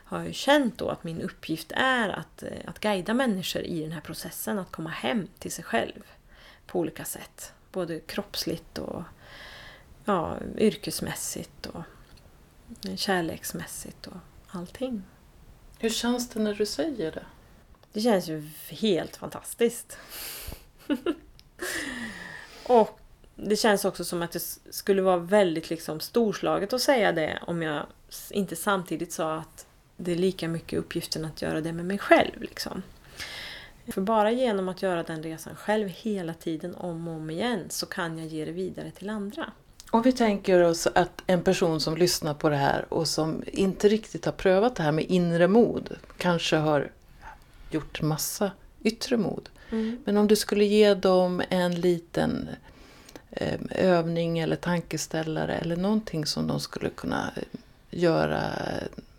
[0.06, 3.92] har jag känt då att min uppgift är att, eh, att guida människor i den
[3.92, 6.04] här processen att komma hem till sig själv
[6.68, 7.54] på olika sätt.
[7.72, 9.04] Både kroppsligt och
[10.06, 11.84] ja, yrkesmässigt och
[12.88, 15.04] eh, kärleksmässigt och allting.
[15.80, 17.26] Hur känns det när du säger det?
[17.96, 19.98] Det känns ju helt fantastiskt.
[22.64, 23.00] och
[23.36, 24.40] det känns också som att det
[24.70, 27.86] skulle vara väldigt liksom storslaget att säga det om jag
[28.32, 29.66] inte samtidigt sa att
[29.98, 32.42] det är lika mycket uppgiften att göra det med mig själv.
[32.42, 32.82] Liksom.
[33.88, 37.86] För bara genom att göra den resan själv hela tiden om och om igen så
[37.86, 39.52] kan jag ge det vidare till andra.
[39.92, 43.88] Om vi tänker oss att en person som lyssnar på det här och som inte
[43.88, 46.92] riktigt har prövat det här med inre mod, kanske har
[47.76, 48.52] gjort massa
[48.84, 49.50] yttre mod.
[49.72, 49.98] Mm.
[50.06, 52.50] Men om du skulle ge dem en liten
[53.32, 57.44] eh, övning eller tankeställare eller någonting som de skulle kunna eh,
[57.90, 58.42] göra,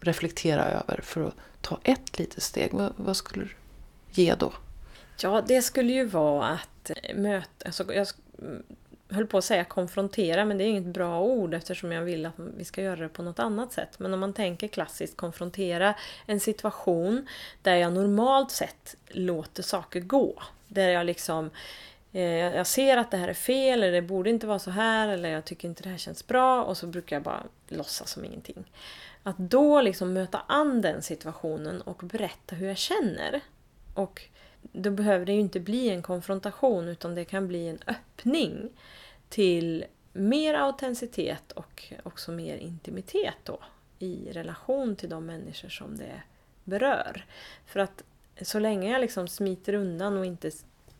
[0.00, 2.72] reflektera över för att ta ett litet steg.
[2.72, 3.50] Vad, vad skulle du
[4.22, 4.52] ge då?
[5.22, 7.66] Ja, det skulle ju vara att möta...
[7.66, 8.06] Alltså, jag
[9.08, 12.34] höll på att säga konfrontera, men det är inget bra ord eftersom jag vill att
[12.36, 13.98] vi ska göra det på något annat sätt.
[13.98, 15.94] Men om man tänker klassiskt konfrontera
[16.26, 17.26] en situation
[17.62, 20.42] där jag normalt sett låter saker gå.
[20.68, 21.50] Där jag liksom
[22.12, 22.22] eh,
[22.56, 25.28] jag ser att det här är fel, eller det borde inte vara så här, eller
[25.28, 28.64] jag tycker inte det här känns bra och så brukar jag bara låtsas som ingenting.
[29.22, 33.40] Att då liksom möta an den situationen och berätta hur jag känner.
[33.94, 34.22] Och
[34.72, 38.68] då behöver det ju inte bli en konfrontation utan det kan bli en öppning
[39.28, 43.58] till mer autenticitet och också mer intimitet då
[43.98, 46.22] i relation till de människor som det
[46.64, 47.24] berör.
[47.66, 48.04] För att
[48.42, 50.50] så länge jag liksom smiter undan och inte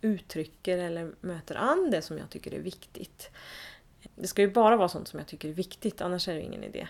[0.00, 3.30] uttrycker eller möter an det som jag tycker är viktigt.
[4.14, 6.64] Det ska ju bara vara sånt som jag tycker är viktigt, annars är det ingen
[6.64, 6.88] idé.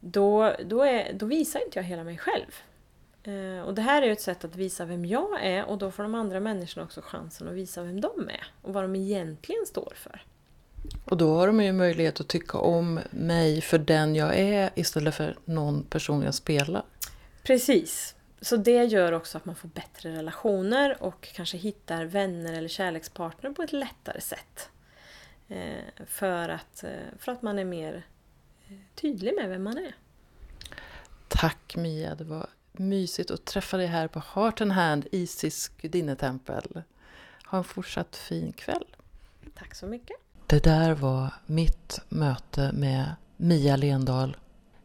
[0.00, 2.54] Då, då, är, då visar inte jag hela mig själv.
[3.24, 5.90] Eh, och det här är ju ett sätt att visa vem jag är och då
[5.90, 9.66] får de andra människorna också chansen att visa vem de är och vad de egentligen
[9.66, 10.24] står för.
[11.04, 15.14] Och då har de ju möjlighet att tycka om mig för den jag är istället
[15.14, 16.84] för någon person jag spelar.
[17.42, 18.14] Precis.
[18.40, 23.50] Så det gör också att man får bättre relationer och kanske hittar vänner eller kärlekspartner
[23.50, 24.70] på ett lättare sätt.
[25.48, 28.06] Eh, för att, eh, för att man är mer
[28.94, 29.94] tydlig med vem man är.
[31.28, 32.46] Tack Mia, det var
[32.78, 36.82] mysigt att träffa dig här på Heart and Hand, Isis gudinnetempel.
[37.46, 38.96] Ha en fortsatt fin kväll.
[39.58, 40.16] Tack så mycket.
[40.46, 44.36] Det där var mitt möte med Mia Lendahl.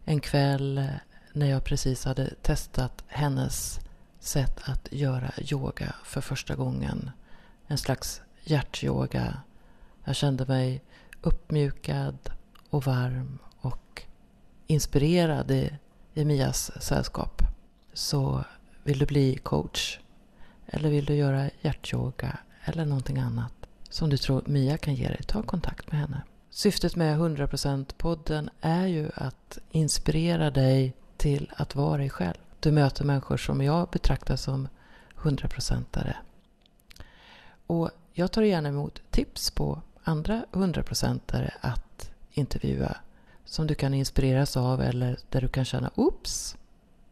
[0.05, 0.89] En kväll
[1.33, 3.79] när jag precis hade testat hennes
[4.19, 7.11] sätt att göra yoga för första gången.
[7.67, 9.41] En slags hjärtyoga.
[10.03, 10.81] Jag kände mig
[11.21, 12.17] uppmjukad
[12.69, 14.03] och varm och
[14.67, 15.71] inspirerad i,
[16.13, 17.48] i Mias sällskap.
[17.99, 18.43] Så
[18.83, 19.99] vill du bli coach
[20.67, 23.53] eller vill du göra hjärtyoga eller någonting annat
[23.89, 26.21] som du tror Mia kan ge dig, ta kontakt med henne.
[26.49, 32.37] Syftet med 100%-podden är ju att inspirera dig till att vara dig själv.
[32.59, 34.67] Du möter människor som jag betraktar som
[35.15, 36.15] 100%are.
[37.67, 42.97] Och jag tar gärna emot tips på andra 100%are att intervjua
[43.45, 46.55] som du kan inspireras av eller där du kan känna oops.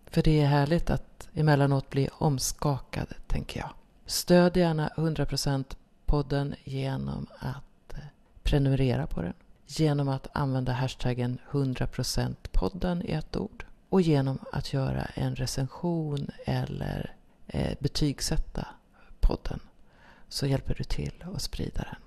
[0.09, 3.69] För det är härligt att emellanåt bli omskakad, tänker jag.
[4.05, 7.99] Stöd gärna 100% podden genom att eh,
[8.43, 9.33] prenumerera på den.
[9.67, 13.65] Genom att använda hashtaggen 100% podden i ett ord.
[13.89, 17.15] Och genom att göra en recension eller
[17.47, 18.67] eh, betygsätta
[19.19, 19.59] podden
[20.29, 22.06] så hjälper du till att sprida den.